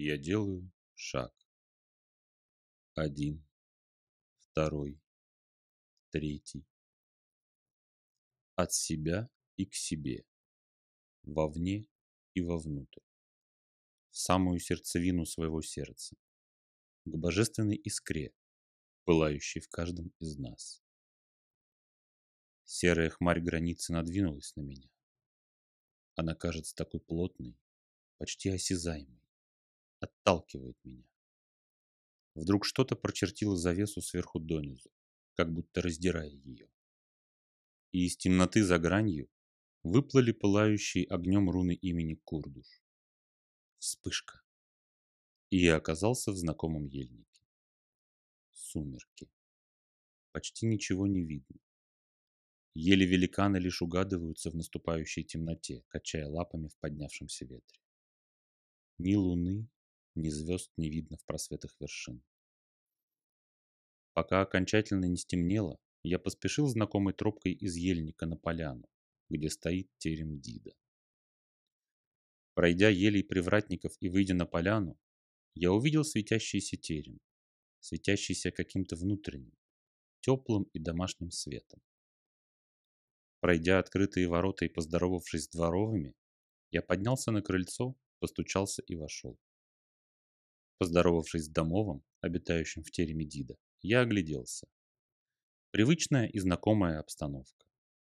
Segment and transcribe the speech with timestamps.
[0.00, 1.34] Я делаю шаг.
[2.94, 3.44] Один,
[4.36, 5.02] второй,
[6.10, 6.64] третий.
[8.54, 10.24] От себя и к себе,
[11.24, 11.88] вовне
[12.34, 13.02] и вовнутрь,
[14.10, 16.14] в самую сердцевину своего сердца,
[17.04, 18.32] к божественной искре,
[19.02, 20.80] пылающей в каждом из нас.
[22.62, 24.88] Серая хмарь границы надвинулась на меня.
[26.14, 27.58] Она кажется такой плотной,
[28.18, 29.17] почти осязаемой,
[30.00, 31.08] отталкивает меня.
[32.34, 34.90] Вдруг что-то прочертило завесу сверху донизу,
[35.34, 36.70] как будто раздирая ее.
[37.92, 39.28] И из темноты за гранью
[39.82, 42.82] выплыли пылающие огнем руны имени Курдуш.
[43.78, 44.42] Вспышка.
[45.50, 47.42] И я оказался в знакомом ельнике.
[48.52, 49.30] Сумерки.
[50.32, 51.58] Почти ничего не видно.
[52.74, 57.80] Еле великаны лишь угадываются в наступающей темноте, качая лапами в поднявшемся ветре.
[58.98, 59.68] Ни луны,
[60.18, 62.22] ни звезд не видно в просветах вершин.
[64.12, 68.88] Пока окончательно не стемнело, я поспешил знакомой тропкой из ельника на поляну,
[69.28, 70.72] где стоит терем Дида.
[72.54, 74.98] Пройдя елей привратников и выйдя на поляну,
[75.54, 77.20] я увидел светящийся терем,
[77.80, 79.56] светящийся каким-то внутренним,
[80.20, 81.80] теплым и домашним светом.
[83.40, 86.14] Пройдя открытые ворота и поздоровавшись с дворовыми,
[86.70, 89.38] я поднялся на крыльцо, постучался и вошел.
[90.78, 94.66] Поздоровавшись с домовым, обитающим в тереме Дида, я огляделся.
[95.70, 97.66] Привычная и знакомая обстановка.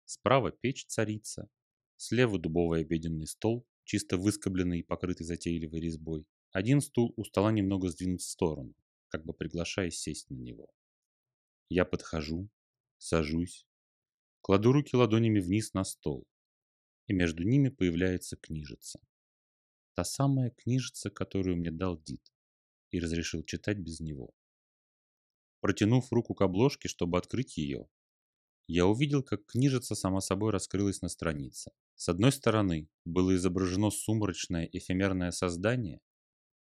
[0.05, 1.49] Справа печь царица,
[1.97, 6.27] слева дубовый обеденный стол, чисто выскобленный и покрытый затейливой резьбой.
[6.53, 8.75] Один стул у стола немного сдвинут в сторону,
[9.09, 10.69] как бы приглашая сесть на него.
[11.69, 12.49] Я подхожу,
[12.99, 13.67] сажусь,
[14.47, 16.29] Кладу руки ладонями вниз на стол,
[17.07, 19.01] и между ними появляется книжица.
[19.95, 22.21] Та самая книжица, которую мне дал Дид,
[22.95, 24.31] и разрешил читать без него.
[25.61, 27.89] Протянув руку к обложке, чтобы открыть ее,
[28.69, 31.73] я увидел, как книжица сама собой раскрылась на странице.
[31.97, 36.01] С одной стороны было изображено сумрачное эфемерное создание,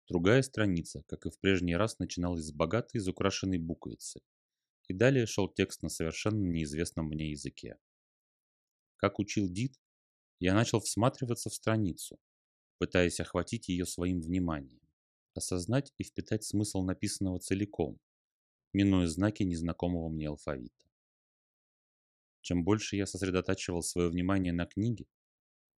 [0.09, 4.21] другая страница, как и в прежний раз, начиналась с богатой изукрашенной буквицы,
[4.87, 7.77] и далее шел текст на совершенно неизвестном мне языке.
[8.95, 9.79] Как учил Дид,
[10.39, 12.19] я начал всматриваться в страницу,
[12.79, 14.86] пытаясь охватить ее своим вниманием,
[15.37, 17.99] осознать и впитать смысл написанного целиком,
[18.73, 20.73] минуя знаки незнакомого мне алфавита.
[22.41, 25.05] Чем больше я сосредотачивал свое внимание на книге,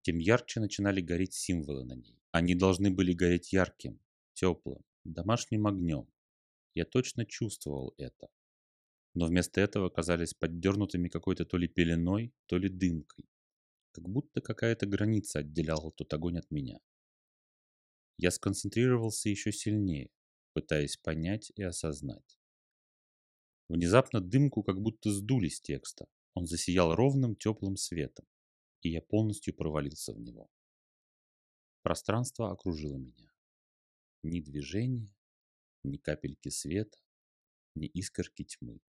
[0.02, 2.20] тем ярче начинали гореть символы на ней.
[2.31, 4.00] Они должны были гореть ярким,
[4.34, 6.08] теплым, домашним огнем.
[6.74, 8.30] Я точно чувствовал это
[9.14, 13.26] но вместо этого оказались поддернутыми какой-то то ли пеленой, то ли дымкой,
[13.91, 16.80] как будто какая-то граница отделяла тот огонь от меня.
[18.22, 20.09] Я сконцентрировался еще сильнее,
[20.52, 22.38] пытаясь понять и осознать.
[23.69, 26.06] Внезапно дымку как будто сдули с текста.
[26.34, 28.28] Он засиял ровным теплым светом,
[28.81, 30.52] и я полностью провалился в него.
[31.81, 33.31] Пространство окружило меня.
[34.24, 35.16] Ни движения,
[35.85, 36.97] ни капельки света,
[37.74, 38.81] ни искорки тьмы.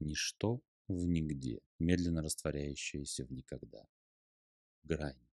[0.00, 3.86] Ничто в нигде, медленно растворяющееся в никогда.
[4.82, 5.28] Грань,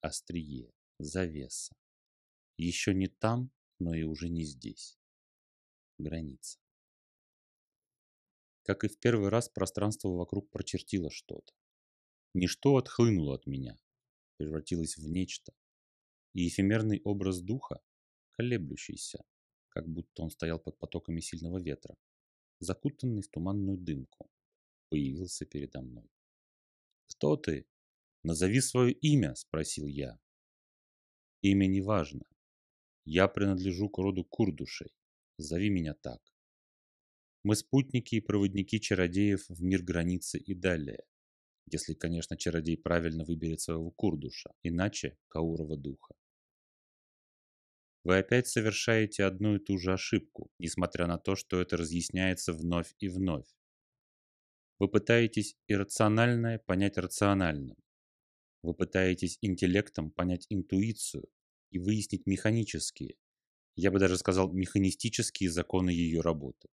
[0.00, 1.76] острие, завеса.
[2.62, 4.98] Еще не там, но и уже не здесь.
[5.96, 6.58] Граница.
[8.64, 11.54] Как и в первый раз, пространство вокруг прочертило что-то.
[12.34, 13.78] Ничто отхлынуло от меня,
[14.36, 15.54] превратилось в нечто.
[16.34, 17.80] И эфемерный образ духа,
[18.32, 19.24] колеблющийся,
[19.70, 21.96] как будто он стоял под потоками сильного ветра,
[22.58, 24.30] закутанный в туманную дымку,
[24.90, 26.10] появился передо мной.
[27.06, 27.66] «Кто ты?
[28.22, 30.20] Назови свое имя!»– спросил я.
[31.40, 32.26] «Имя не важно.
[33.04, 34.92] Я принадлежу к роду Курдушей.
[35.38, 36.20] Зови меня так.
[37.42, 41.04] Мы спутники и проводники чародеев в мир границы и далее.
[41.72, 46.14] Если, конечно, чародей правильно выберет своего Курдуша, иначе– Каурова духа.
[48.04, 52.94] Вы опять совершаете одну и ту же ошибку, несмотря на то, что это разъясняется вновь
[52.98, 53.48] и вновь.
[54.78, 57.76] Вы пытаетесь иррациональное понять рациональным.
[58.62, 61.28] Вы пытаетесь интеллектом понять интуицию
[61.70, 63.16] и выяснить механические,
[63.76, 66.68] я бы даже сказал механистические законы ее работы.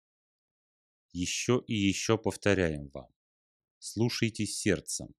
[1.12, 3.08] Еще и еще повторяем вам.
[3.78, 5.14] Слушайте сердцем.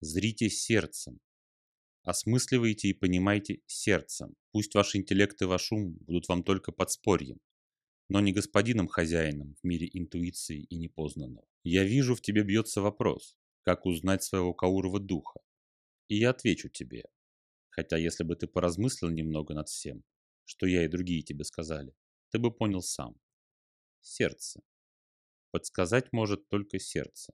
[0.00, 1.20] Зрите сердцем,
[2.04, 4.34] Осмысливайте и понимайте сердцем.
[4.52, 7.40] Пусть ваш интеллект и ваш ум будут вам только подспорьем,
[8.10, 11.46] но не господином-хозяином в мире интуиции и непознанного.
[11.62, 15.40] Я вижу, в тебе бьется вопрос, как узнать своего Каурова духа.
[16.08, 17.04] И я отвечу тебе.
[17.74, 20.04] Хотя если бы ты поразмыслил немного над всем,
[20.44, 21.92] что я и другие тебе сказали,
[22.30, 23.20] ты бы понял сам.
[24.00, 24.60] Сердце.
[25.50, 27.32] Подсказать может только сердце.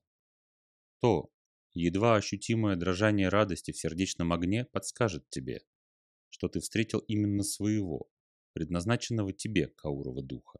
[0.99, 1.31] То,
[1.73, 5.61] едва ощутимое дрожание радости в сердечном огне подскажет тебе,
[6.29, 8.09] что ты встретил именно своего,
[8.53, 10.57] предназначенного тебе Каурова духа.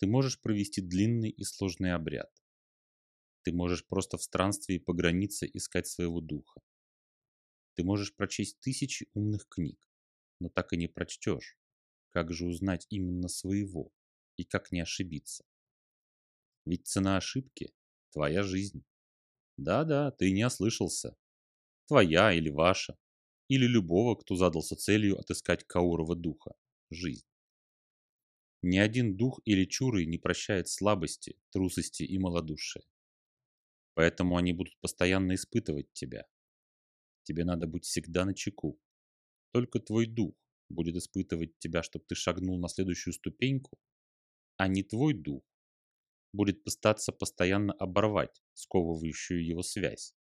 [0.00, 2.30] Ты можешь провести длинный и сложный обряд.
[3.42, 6.60] Ты можешь просто в странстве по границе искать своего духа.
[7.74, 9.78] Ты можешь прочесть тысячи умных книг,
[10.40, 11.58] но так и не прочтешь.
[12.10, 13.90] Как же узнать именно своего
[14.36, 15.44] и как не ошибиться?
[16.66, 17.72] Ведь цена ошибки–
[18.12, 18.84] твоя жизнь.
[19.56, 21.16] Да-да, ты не ослышался.
[21.86, 22.96] Твоя или ваша,
[23.48, 26.52] или любого, кто задался целью отыскать Каурова духа–
[26.90, 27.26] жизнь.
[28.62, 32.84] Ни один дух или чуры не прощает слабости, трусости и малодушия.
[33.94, 36.26] Поэтому они будут постоянно испытывать тебя.
[37.24, 38.80] Тебе надо быть всегда на чеку.
[39.52, 40.34] Только твой дух
[40.68, 43.78] будет испытывать тебя, чтобы ты шагнул на следующую ступеньку,
[44.56, 45.44] а не твой дух
[46.32, 50.14] будет пытаться постоянно оборвать сковывающую его связь,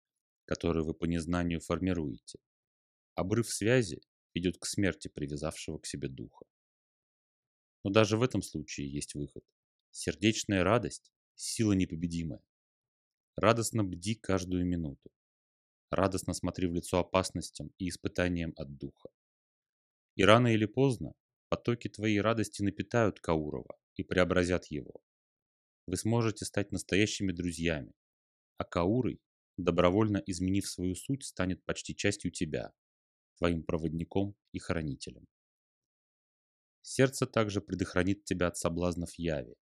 [0.45, 2.39] которую вы по незнанию формируете.
[3.15, 4.03] Обрыв связи
[4.35, 6.47] ведет к смерти привязавшего к себе духа.
[7.85, 9.45] Но даже в этом случае есть выход.
[9.91, 12.43] Сердечная радость– сила непобедимая.
[13.37, 15.11] Радостно бди каждую минуту.
[15.91, 19.09] Радостно смотри в лицо опасностям и испытаниям от духа.
[20.15, 21.13] И рано или поздно
[21.49, 25.03] потоки твоей радости напитают Каурова и преобразят его.
[25.87, 27.93] Вы сможете стать настоящими друзьями,
[28.57, 29.19] а Каурой,
[29.57, 32.73] добровольно изменив свою суть, станет почти частью тебя,
[33.39, 35.27] твоим проводником и хранителем.
[36.83, 39.55] Сердце также предохранит тебя от соблазнов яви,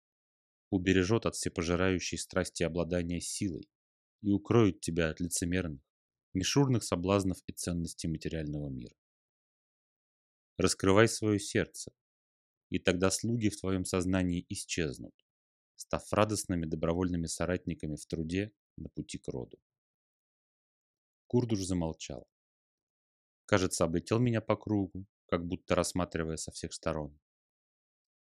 [0.70, 3.70] убережет от всепожирающей страсти обладания силой
[4.22, 5.82] и укроет тебя от лицемерных,
[6.38, 8.96] мишурных соблазнов и ценностей материального мира.
[10.58, 11.92] Раскрывай свое сердце,
[12.70, 15.14] и тогда слуги в твоем сознании исчезнут,
[15.76, 19.60] став радостными добровольными соратниками в труде на пути к роду.
[21.28, 22.28] Курдуш замолчал.
[23.46, 27.20] Кажется, облетел меня по кругу, как будто рассматривая со всех сторон.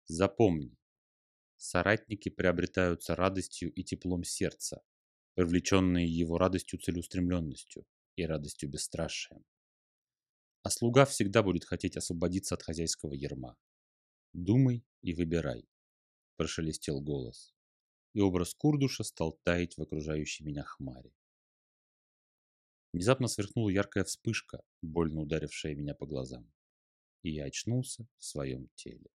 [0.06, 0.78] Запомни,
[1.58, 4.84] соратники приобретаются радостью и теплом сердца,
[5.34, 7.86] привлеченные его радостью целеустремленностью
[8.16, 9.44] и радостью бесстрашием.
[10.64, 13.56] А слуга всегда будет хотеть освободиться от хозяйского ерма.
[14.34, 15.68] Думай и выбирай,
[16.38, 17.54] прошелестел голос,
[18.14, 21.14] и образ Курдуша стал таять в окружающей меня хмаре.
[22.94, 26.52] Внезапно сверкнула яркая вспышка, больно ударившая меня по глазам,
[27.24, 29.10] и я очнулся в своем теле.